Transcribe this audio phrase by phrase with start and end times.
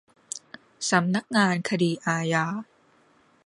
[0.89, 2.45] สำนักงานคดีอาญา